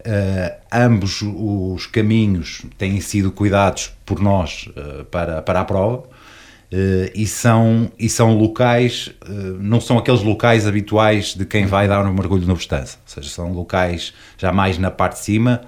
Uh, 0.00 0.56
ambos 0.72 1.20
os 1.22 1.86
caminhos 1.86 2.62
têm 2.78 3.00
sido 3.02 3.30
cuidados 3.30 3.92
por 4.06 4.18
nós 4.18 4.66
uh, 4.68 5.04
para, 5.04 5.42
para 5.42 5.60
a 5.60 5.64
prova 5.64 5.98
uh, 5.98 7.10
e, 7.14 7.26
são, 7.26 7.92
e 7.98 8.08
são 8.08 8.34
locais, 8.34 9.10
não 9.58 9.78
são 9.78 9.98
aqueles 9.98 10.22
locais 10.22 10.66
habituais 10.66 11.34
de 11.34 11.44
quem 11.44 11.66
vai 11.66 11.86
dar 11.86 12.06
um 12.06 12.14
mergulho 12.14 12.46
no 12.46 12.54
Bestança, 12.54 12.96
ou 13.06 13.12
seja, 13.12 13.28
são 13.28 13.52
locais 13.52 14.14
já 14.38 14.50
mais 14.50 14.78
na 14.78 14.90
parte 14.90 15.18
de 15.18 15.24
cima, 15.24 15.60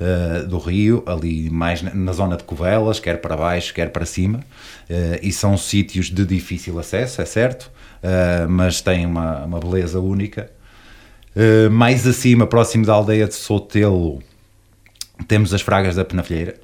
uh, 0.00 0.46
do 0.46 0.58
rio, 0.58 1.02
ali 1.06 1.50
mais 1.50 1.82
na, 1.82 2.12
zona 2.12 2.36
de 2.36 2.44
Covelas, 2.44 2.98
quer 2.98 3.20
para 3.20 3.36
baixo, 3.36 3.74
quer 3.74 3.90
para 3.90 4.06
cima, 4.06 4.38
uh, 4.38 5.18
e 5.22 5.32
são 5.32 5.56
sítios 5.56 6.10
de 6.10 6.24
difícil 6.24 6.78
acesso, 6.78 7.20
é 7.20 7.24
certo, 7.26 7.70
uh, 8.02 8.48
mas 8.48 8.80
têm 8.80 9.06
uma, 9.06 9.44
uma 9.44 9.60
beleza 9.60 10.00
única. 10.00 10.50
mais 11.70 12.06
acima, 12.06 12.46
próximo 12.46 12.84
da 12.84 12.94
aldeia 12.94 13.28
de 13.28 13.34
Sotelo, 13.34 14.20
temos 15.28 15.52
as 15.54 15.60
Fragas 15.60 15.96
da 15.96 16.04
Penafileira, 16.04 16.56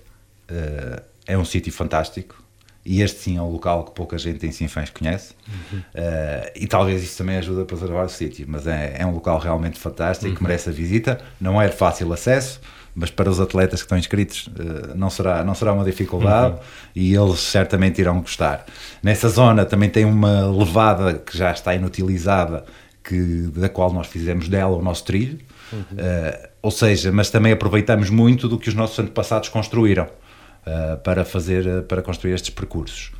é 1.26 1.36
um 1.36 1.44
sítio 1.44 1.72
fantástico, 1.72 2.42
e 2.84 3.02
este 3.02 3.18
sim 3.18 3.36
é 3.36 3.42
um 3.42 3.50
local 3.50 3.84
que 3.84 3.90
pouca 3.90 4.16
gente 4.16 4.46
em 4.46 4.52
Sinfãs 4.52 4.90
conhece 4.90 5.34
uhum. 5.48 5.78
uh, 5.78 6.50
e 6.54 6.68
talvez 6.68 7.02
isso 7.02 7.18
também 7.18 7.36
ajude 7.36 7.62
a 7.62 7.64
preservar 7.64 8.04
o 8.04 8.08
sítio, 8.08 8.46
mas 8.48 8.64
é, 8.64 8.94
é 9.00 9.04
um 9.04 9.10
local 9.10 9.40
realmente 9.40 9.76
fantástico 9.76 10.28
uhum. 10.28 10.36
que 10.36 10.42
merece 10.44 10.68
a 10.68 10.72
visita, 10.72 11.20
não 11.40 11.60
é 11.60 11.68
de 11.68 11.74
fácil 11.74 12.12
acesso, 12.12 12.60
mas 12.96 13.10
para 13.10 13.28
os 13.28 13.38
atletas 13.38 13.80
que 13.80 13.84
estão 13.84 13.98
inscritos 13.98 14.46
uh, 14.46 14.96
não, 14.96 15.10
será, 15.10 15.44
não 15.44 15.54
será 15.54 15.74
uma 15.74 15.84
dificuldade 15.84 16.54
uhum. 16.54 16.60
e 16.94 17.14
eles 17.14 17.40
certamente 17.40 18.00
irão 18.00 18.20
gostar. 18.20 18.64
Nessa 19.02 19.28
zona 19.28 19.66
também 19.66 19.90
tem 19.90 20.06
uma 20.06 20.46
levada 20.46 21.14
que 21.14 21.36
já 21.36 21.52
está 21.52 21.74
inutilizada, 21.74 22.64
que, 23.04 23.50
da 23.54 23.68
qual 23.68 23.92
nós 23.92 24.06
fizemos 24.06 24.48
dela 24.48 24.74
o 24.74 24.82
nosso 24.82 25.04
trilho, 25.04 25.38
uh, 25.72 26.48
ou 26.62 26.70
seja, 26.70 27.12
mas 27.12 27.28
também 27.28 27.52
aproveitamos 27.52 28.08
muito 28.08 28.48
do 28.48 28.58
que 28.58 28.70
os 28.70 28.74
nossos 28.74 28.98
antepassados 28.98 29.50
construíram 29.50 30.06
uh, 30.06 30.96
para 31.04 31.22
fazer, 31.22 31.82
para 31.82 32.00
construir 32.00 32.32
estes 32.32 32.50
percursos. 32.50 33.12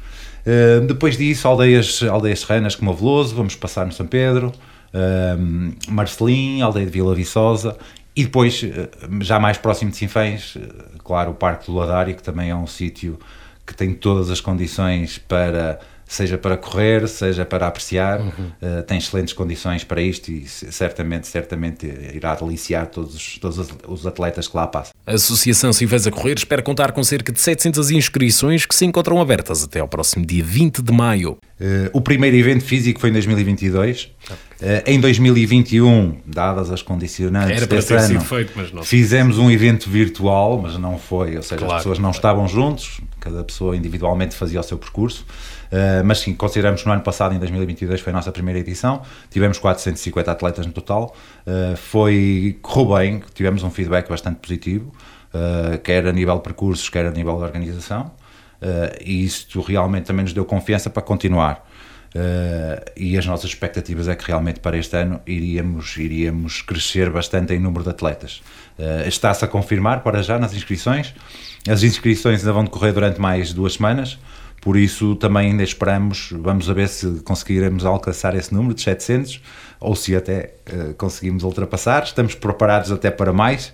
depois 0.88 1.18
disso, 1.18 1.46
aldeias, 1.46 2.02
aldeias 2.02 2.40
serranas 2.40 2.74
como 2.74 2.90
a 2.92 2.94
Veloso, 2.94 3.34
vamos 3.34 3.54
passar 3.54 3.84
no 3.84 3.92
São 3.92 4.06
Pedro, 4.06 4.52
Marcelim, 5.88 6.62
aldeia 6.62 6.86
de 6.86 6.92
Vila 6.92 7.14
Viçosa 7.14 7.76
e 8.16 8.24
depois, 8.24 8.64
eh, 8.64 8.88
já 9.20 9.38
mais 9.38 9.58
próximo 9.58 9.90
de 9.90 9.98
Sinfãs, 9.98 10.56
eh, 10.56 10.68
claro, 11.04 11.32
o 11.32 11.34
Parque 11.34 11.66
do 11.66 11.74
Ladário, 11.74 12.14
que 12.16 12.22
também 12.22 12.48
é 12.48 12.56
um 12.56 12.66
sítio 12.66 13.18
que 13.66 13.74
tem 13.74 13.92
todas 13.92 14.30
as 14.30 14.40
condições 14.40 15.18
para 15.18 15.78
seja 16.06 16.38
para 16.38 16.56
correr, 16.56 17.08
seja 17.08 17.44
para 17.44 17.66
apreciar, 17.66 18.20
uhum. 18.20 18.28
uh, 18.28 18.82
tem 18.84 18.98
excelentes 18.98 19.34
condições 19.34 19.82
para 19.82 20.00
isto 20.00 20.30
e 20.30 20.46
certamente, 20.46 21.26
certamente 21.26 21.86
irá 22.14 22.34
deliciar 22.34 22.86
todos 22.86 23.14
os, 23.14 23.38
todos 23.38 23.68
os 23.88 24.06
atletas 24.06 24.46
que 24.46 24.56
lá 24.56 24.66
passam. 24.66 24.94
A 25.04 25.14
Associação 25.14 25.72
Sinfãs 25.72 26.06
a 26.06 26.10
Correr 26.10 26.34
espera 26.36 26.62
contar 26.62 26.92
com 26.92 27.02
cerca 27.02 27.32
de 27.32 27.40
700 27.40 27.90
inscrições 27.90 28.64
que 28.64 28.74
se 28.74 28.84
encontram 28.84 29.20
abertas 29.20 29.64
até 29.64 29.80
ao 29.80 29.88
próximo 29.88 30.24
dia 30.24 30.44
20 30.44 30.80
de 30.80 30.92
maio. 30.92 31.38
Uh, 31.60 31.90
o 31.92 32.00
primeiro 32.00 32.36
evento 32.36 32.64
físico 32.64 33.00
foi 33.00 33.10
em 33.10 33.12
2022. 33.12 34.04
Uh, 34.04 34.82
em 34.86 34.98
2021, 35.00 36.20
dadas 36.26 36.70
as 36.70 36.82
condicionantes 36.82 37.56
Era 37.56 37.66
para 37.66 37.82
ter 37.82 37.94
ano, 37.94 38.06
sido 38.06 38.24
feito, 38.24 38.52
mas 38.56 38.72
não. 38.72 38.82
fizemos 38.82 39.38
um 39.38 39.50
evento 39.50 39.90
virtual, 39.90 40.60
mas 40.62 40.78
não 40.78 40.98
foi, 40.98 41.36
ou 41.36 41.42
seja, 41.42 41.58
claro, 41.58 41.74
as 41.74 41.78
pessoas 41.80 41.98
não 41.98 42.10
estavam 42.10 42.48
juntos, 42.48 43.00
cada 43.20 43.44
pessoa 43.44 43.76
individualmente 43.76 44.34
fazia 44.34 44.60
o 44.60 44.62
seu 44.62 44.78
percurso. 44.78 45.26
Uh, 45.66 46.04
mas 46.04 46.20
sim, 46.20 46.34
consideramos 46.34 46.82
que 46.82 46.86
no 46.86 46.92
ano 46.92 47.02
passado, 47.02 47.34
em 47.34 47.38
2022, 47.38 48.00
foi 48.00 48.12
a 48.12 48.16
nossa 48.16 48.32
primeira 48.32 48.58
edição, 48.58 49.02
tivemos 49.30 49.58
450 49.58 50.30
atletas 50.30 50.66
no 50.66 50.72
total, 50.72 51.14
uh, 51.46 51.76
foi, 51.76 52.58
correu 52.62 52.96
bem, 52.96 53.22
tivemos 53.34 53.62
um 53.62 53.70
feedback 53.70 54.08
bastante 54.08 54.36
positivo, 54.36 54.92
uh, 55.34 55.78
quer 55.78 56.06
a 56.06 56.12
nível 56.12 56.36
de 56.36 56.42
percursos, 56.42 56.88
quer 56.88 57.06
a 57.06 57.10
nível 57.10 57.36
de 57.36 57.42
organização, 57.42 58.12
e 59.04 59.22
isto 59.22 59.60
realmente 59.60 60.06
também 60.06 60.22
nos 60.22 60.32
deu 60.32 60.44
confiança 60.44 60.88
para 60.88 61.02
continuar. 61.02 61.62
e 62.96 63.18
as 63.18 63.26
nossas 63.26 63.50
expectativas 63.50 64.08
é 64.08 64.16
que 64.16 64.24
realmente 64.26 64.60
para 64.60 64.78
este 64.78 64.96
ano 64.96 65.20
iríamos, 65.26 65.94
iríamos 65.98 66.62
crescer 66.62 67.10
bastante 67.10 67.52
em 67.52 67.60
número 67.60 67.84
de 67.84 67.90
atletas. 67.90 68.42
Está-se 69.06 69.44
a 69.44 69.48
confirmar 69.48 70.02
para 70.02 70.22
já 70.22 70.38
nas 70.38 70.54
inscrições, 70.54 71.14
as 71.68 71.82
inscrições 71.82 72.40
ainda 72.40 72.52
vão 72.54 72.64
decorrer 72.64 72.94
durante 72.94 73.20
mais 73.20 73.52
duas 73.52 73.74
semanas, 73.74 74.18
por 74.66 74.76
isso 74.76 75.14
também 75.14 75.52
ainda 75.52 75.62
esperamos, 75.62 76.30
vamos 76.32 76.68
a 76.68 76.72
ver 76.72 76.88
se 76.88 77.20
conseguiremos 77.20 77.86
alcançar 77.86 78.34
esse 78.34 78.52
número 78.52 78.74
de 78.74 78.82
700 78.82 79.40
ou 79.78 79.94
se 79.94 80.16
até 80.16 80.54
uh, 80.72 80.92
conseguimos 80.94 81.44
ultrapassar. 81.44 82.02
Estamos 82.02 82.34
preparados 82.34 82.90
até 82.90 83.08
para 83.08 83.32
mais, 83.32 83.72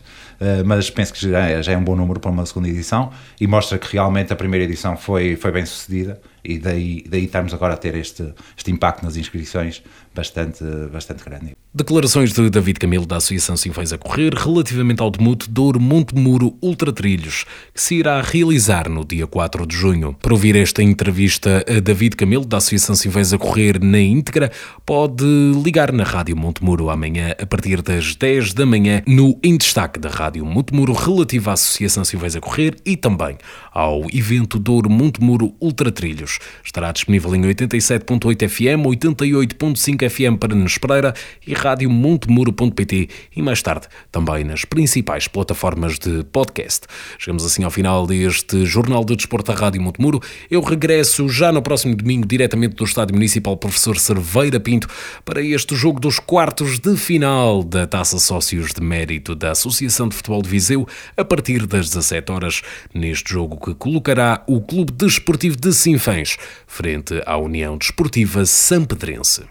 mas 0.64 0.90
penso 0.90 1.12
que 1.12 1.30
já 1.30 1.48
é, 1.48 1.62
já 1.62 1.72
é, 1.72 1.76
um 1.76 1.84
bom 1.84 1.96
número 1.96 2.20
para 2.20 2.30
uma 2.30 2.44
segunda 2.46 2.68
edição 2.68 3.10
e 3.40 3.46
mostra 3.46 3.78
que 3.78 3.92
realmente 3.92 4.32
a 4.32 4.36
primeira 4.36 4.64
edição 4.64 4.96
foi, 4.96 5.36
foi 5.36 5.52
bem 5.52 5.64
sucedida 5.64 6.20
e 6.44 6.58
daí, 6.58 7.04
daí 7.08 7.24
estamos 7.24 7.54
agora 7.54 7.74
a 7.74 7.76
ter 7.76 7.94
este, 7.94 8.34
este 8.56 8.70
impacto 8.70 9.04
nas 9.04 9.16
inscrições 9.16 9.82
bastante, 10.14 10.64
bastante 10.92 11.24
grande. 11.24 11.56
Declarações 11.74 12.32
de 12.32 12.50
David 12.50 12.78
Camilo 12.78 13.06
da 13.06 13.16
Associação 13.16 13.56
Sinfãs 13.56 13.92
a 13.92 13.98
Correr 13.98 14.34
relativamente 14.34 15.00
ao 15.00 15.10
Demuto 15.10 15.48
Douro 15.48 15.80
Monte 15.80 16.14
Muro 16.14 16.54
Ultra 16.60 16.92
Trilhos, 16.92 17.46
que 17.72 17.80
se 17.80 17.94
irá 17.96 18.20
realizar 18.20 18.88
no 18.88 19.04
dia 19.04 19.26
4 19.26 19.66
de 19.66 19.74
junho. 19.74 20.14
Para 20.20 20.32
ouvir 20.32 20.56
esta 20.56 20.82
entrevista 20.82 21.64
a 21.68 21.80
David 21.80 22.16
Camilo 22.16 22.44
da 22.44 22.58
Associação 22.58 22.94
Sinfãs 22.94 23.32
a 23.32 23.38
Correr 23.38 23.82
na 23.82 24.00
íntegra, 24.00 24.50
pode 24.84 25.24
ligar 25.64 25.92
na 25.92 26.04
Rádio 26.04 26.36
Monte 26.36 26.62
Muro 26.62 26.90
amanhã 26.90 27.34
a 27.40 27.46
partir 27.46 27.80
das 27.80 28.16
10 28.16 28.52
da 28.52 28.66
manhã 28.66 29.02
no 29.06 29.38
Em 29.42 29.56
Destaque 29.56 29.98
da 29.98 30.08
Rádio 30.08 30.31
Monte 30.40 30.74
Muro 30.74 30.92
relativo 30.92 31.50
à 31.50 31.52
Associação 31.52 32.04
Sinfãs 32.04 32.36
a 32.36 32.40
Correr 32.40 32.76
e 32.86 32.96
também 32.96 33.36
ao 33.72 34.06
evento 34.12 34.58
Douro 34.58 34.90
Monte 34.90 35.20
Muro 35.22 35.54
Ultra 35.60 35.90
Trilhos. 35.90 36.38
Estará 36.64 36.92
disponível 36.92 37.34
em 37.34 37.42
87.8 37.42 38.48
FM, 38.48 38.86
88.5 38.86 40.10
FM 40.10 40.38
para 40.38 40.54
Nespreira 40.54 41.14
e 41.46 41.54
rádio 41.54 41.90
montemuro.pt 41.90 43.08
e 43.34 43.42
mais 43.42 43.62
tarde 43.62 43.86
também 44.10 44.44
nas 44.44 44.64
principais 44.64 45.26
plataformas 45.28 45.98
de 45.98 46.24
podcast. 46.24 46.86
Chegamos 47.18 47.44
assim 47.44 47.64
ao 47.64 47.70
final 47.70 48.06
deste 48.06 48.64
Jornal 48.66 49.04
de 49.04 49.16
Desporto 49.16 49.52
da 49.52 49.58
Rádio 49.58 49.80
Montemuro. 49.80 50.20
Eu 50.50 50.60
regresso 50.60 51.28
já 51.28 51.50
no 51.50 51.62
próximo 51.62 51.96
domingo 51.96 52.26
diretamente 52.26 52.76
do 52.76 52.84
Estádio 52.84 53.14
Municipal 53.14 53.56
Professor 53.56 53.98
Cerveira 53.98 54.60
Pinto 54.60 54.88
para 55.24 55.42
este 55.42 55.74
jogo 55.74 55.98
dos 55.98 56.18
quartos 56.18 56.78
de 56.78 56.96
final 56.96 57.62
da 57.62 57.86
Taça 57.86 58.18
Sócios 58.18 58.72
de 58.72 58.80
Mérito 58.80 59.34
da 59.34 59.52
Associação 59.52 60.08
de 60.08 60.16
Futebol 60.16 60.42
de 60.42 60.48
Viseu 60.48 60.86
a 61.16 61.24
partir 61.24 61.66
das 61.66 61.88
17 61.88 62.32
horas 62.32 62.62
neste 62.94 63.32
jogo 63.32 63.61
que 63.62 63.74
colocará 63.74 64.42
o 64.46 64.60
Clube 64.60 64.92
Desportivo 64.92 65.56
de 65.56 65.72
Sinfãs 65.72 66.36
frente 66.66 67.22
à 67.24 67.36
União 67.36 67.78
Desportiva 67.78 68.44
Sampedrense. 68.44 69.44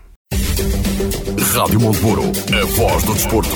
Rádio 1.53 1.79
Monteburo, 1.79 2.23
a 2.53 2.65
voz 2.65 3.03
do 3.03 3.13
desporto. 3.13 3.55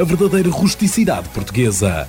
a 0.00 0.04
verdadeira 0.04 0.50
rusticidade 0.50 1.28
portuguesa. 1.30 2.08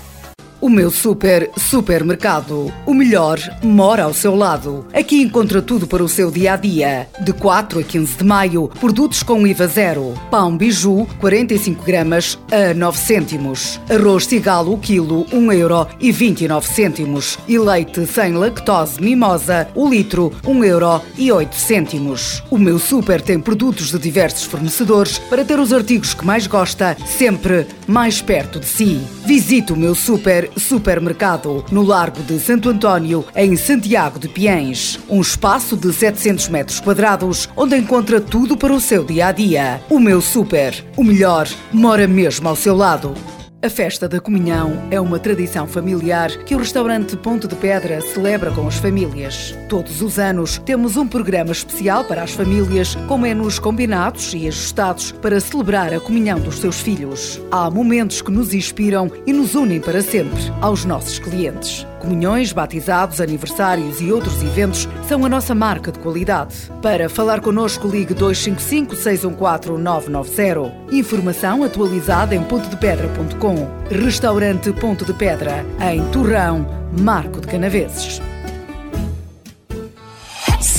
O 0.62 0.70
meu 0.70 0.92
super 0.92 1.50
supermercado. 1.58 2.72
O 2.86 2.94
melhor 2.94 3.40
mora 3.64 4.04
ao 4.04 4.14
seu 4.14 4.36
lado. 4.36 4.86
Aqui 4.94 5.22
encontra 5.22 5.62
tudo 5.62 5.88
para 5.88 6.04
o 6.04 6.10
seu 6.10 6.30
dia 6.30 6.54
a 6.54 6.58
dia. 6.58 7.08
De 7.22 7.32
4 7.32 7.80
a 7.80 7.84
15 7.84 8.18
de 8.18 8.24
maio, 8.26 8.70
produtos 8.80 9.24
com 9.24 9.48
IVA 9.48 9.68
zero. 9.68 10.14
Pão 10.30 10.58
biju, 10.58 11.08
45 11.22 11.86
gramas 11.86 12.38
a 12.52 12.74
9 12.74 12.98
cêntimos. 12.98 13.80
Arroz 13.90 14.26
cigalo, 14.26 14.78
quilo, 14.78 15.26
1 15.32 15.52
euro 15.54 15.88
e 15.98 16.12
29 16.12 16.68
cêntimos. 16.68 17.40
E 17.48 17.58
leite 17.58 18.06
sem 18.06 18.34
lactose 18.34 19.02
mimosa, 19.02 19.70
o 19.74 19.88
litro, 19.88 20.34
1 20.46 20.64
euro 20.66 21.02
e 21.18 21.32
8 21.32 21.56
cêntimos. 21.56 22.44
O 22.52 22.58
meu 22.58 22.78
super 22.78 23.22
tem 23.22 23.40
produtos 23.40 23.92
de 23.92 23.98
diversos 23.98 24.44
fornecedores 24.44 25.20
para 25.20 25.46
ter 25.46 25.58
os 25.58 25.72
artigos 25.72 26.14
que 26.14 26.26
mais 26.26 26.48
gosta, 26.48 26.98
sempre 27.06 27.66
mais 27.90 28.22
perto 28.22 28.60
de 28.60 28.68
si. 28.68 29.02
Visite 29.26 29.74
o 29.74 29.76
meu 29.76 29.96
super 29.96 30.50
supermercado 30.56 31.66
no 31.72 31.82
Largo 31.82 32.22
de 32.22 32.40
Santo 32.40 32.70
António, 32.70 33.26
em 33.36 33.56
Santiago 33.56 34.20
de 34.20 34.30
Piens. 34.30 35.00
Um 35.10 35.20
espaço 35.20 35.76
de 35.76 35.92
700 35.92 36.50
metros 36.50 36.80
quadrados 36.80 37.50
onde 37.58 37.76
encontra 37.76 38.22
tudo 38.22 38.56
para 38.56 38.74
o 38.74 38.80
seu 38.80 39.04
dia 39.04 39.28
a 39.28 39.32
dia. 39.32 39.82
O 39.90 40.00
meu 40.00 40.22
super, 40.22 40.86
o 40.96 41.04
melhor, 41.04 41.50
mora 41.74 42.08
mesmo 42.08 42.48
ao 42.48 42.56
seu 42.56 42.76
lado. 42.76 43.16
A 43.62 43.70
festa 43.70 44.08
da 44.08 44.22
comunhão 44.22 44.88
é 44.90 45.02
uma 45.02 45.20
tradição 45.20 45.68
familiar 45.68 46.30
que 46.46 46.56
o 46.56 46.60
restaurante 46.60 47.18
Ponto 47.18 47.46
de 47.46 47.56
Pedra 47.56 48.00
celebra 48.00 48.52
com 48.52 48.66
as 48.66 48.78
famílias. 48.78 49.54
Todos 49.70 50.02
os 50.02 50.18
anos 50.18 50.58
temos 50.66 50.98
um 50.98 51.08
programa 51.08 51.52
especial 51.52 52.04
para 52.04 52.24
as 52.24 52.32
famílias, 52.32 52.96
com 53.08 53.20
menus 53.20 53.60
combinados 53.60 54.34
e 54.34 54.48
ajustados 54.48 55.12
para 55.12 55.40
celebrar 55.40 55.94
a 55.94 56.00
comunhão 56.00 56.40
dos 56.40 56.58
seus 56.58 56.82
filhos. 56.82 57.40
Há 57.52 57.70
momentos 57.70 58.20
que 58.20 58.32
nos 58.32 58.52
inspiram 58.52 59.12
e 59.28 59.32
nos 59.32 59.54
unem 59.54 59.80
para 59.80 60.02
sempre 60.02 60.40
aos 60.60 60.86
nossos 60.86 61.20
clientes. 61.20 61.86
Comunhões, 62.00 62.52
batizados, 62.52 63.22
aniversários 63.22 64.02
e 64.02 64.12
outros 64.12 64.42
eventos 64.42 64.90
são 65.08 65.24
a 65.24 65.30
nossa 65.30 65.54
marca 65.54 65.92
de 65.92 66.00
qualidade. 66.00 66.56
Para 66.82 67.08
falar 67.08 67.40
connosco, 67.40 67.88
ligue 67.88 68.16
255 68.16 68.96
614 68.96 69.80
990. 69.80 70.96
Informação 70.96 71.64
atualizada 71.64 72.34
em 72.34 72.44
pontodepedra.com. 72.44 73.68
Restaurante 74.04 74.74
Ponto 74.74 75.06
de 75.06 75.14
Pedra, 75.14 75.64
em 75.80 76.04
Torrão, 76.10 76.66
Marco 77.00 77.40
de 77.40 77.46
Canaveses. 77.46 78.20